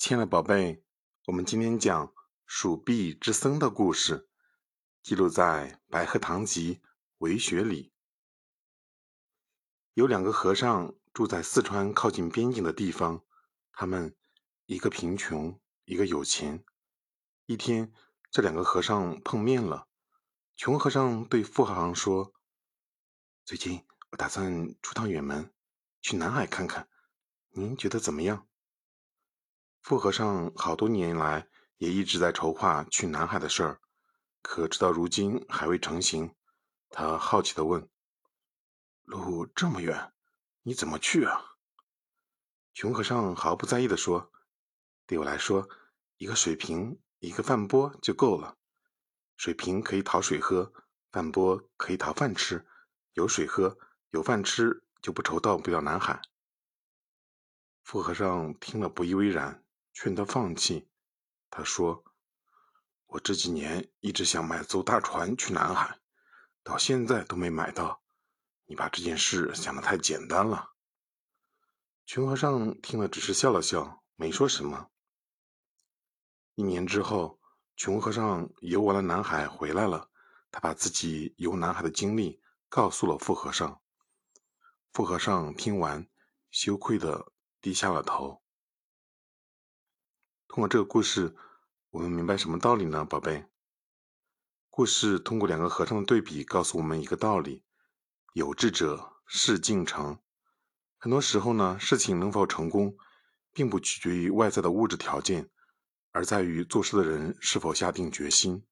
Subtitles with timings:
[0.00, 0.82] 亲爱的宝贝，
[1.26, 2.14] 我们今天讲
[2.46, 4.30] 蜀壁之僧的故事，
[5.02, 6.76] 记录在《白鹤堂集·
[7.18, 7.92] 为学》里。
[9.92, 13.22] 有两个和尚住在四川靠近边境的地方，
[13.72, 14.16] 他们
[14.64, 16.64] 一个贫穷，一个有钱。
[17.44, 17.92] 一天，
[18.30, 19.86] 这两个和尚碰面了。
[20.56, 22.32] 穷和尚对富和尚说
[23.44, 25.52] ：“最近我打算出趟远门，
[26.00, 26.88] 去南海看看，
[27.50, 28.46] 您觉得怎么样？”
[29.80, 33.80] 富和尚好多年来也一直在筹划去南海的事儿，
[34.42, 36.34] 可直到如今还未成行。
[36.90, 37.88] 他好奇地问
[39.02, 40.12] ：“路这么远，
[40.62, 41.56] 你怎么去啊？”
[42.74, 44.30] 穷和尚毫不在意地说
[45.06, 45.68] ：“对我来说，
[46.18, 48.56] 一个水瓶，一个饭钵就够了。
[49.36, 50.72] 水瓶可以讨水喝，
[51.10, 52.64] 饭钵可以讨饭吃。
[53.14, 53.76] 有水喝，
[54.10, 56.20] 有饭吃，就不愁到不了南海。”
[57.82, 59.64] 富和尚听了不以为然。
[60.02, 60.88] 劝他放弃。
[61.50, 62.02] 他说
[63.04, 66.00] ：“我这几年一直想买艘大船去南海，
[66.62, 68.00] 到现在都没买到。
[68.64, 70.70] 你把这件事想得太简单了。”
[72.06, 74.88] 穷和尚听了，只是笑了笑，没说什么。
[76.54, 77.38] 一年之后，
[77.76, 80.08] 穷和尚游完了南海回来了。
[80.50, 82.40] 他把自己游南海的经历
[82.70, 83.82] 告诉了富和尚。
[84.94, 86.08] 富和尚听完，
[86.50, 88.42] 羞愧的低下了头。
[90.60, 91.34] 通过这个故事，
[91.88, 93.46] 我们明白什么道理呢，宝贝？
[94.68, 97.64] 故事通过两个和尚的对比，告诉我们一个道理：
[98.34, 100.18] 有志者事竟成。
[100.98, 102.94] 很多时候呢，事情能否成功，
[103.54, 105.48] 并不取决于外在的物质条件，
[106.10, 108.62] 而在于做事的人是否下定决心。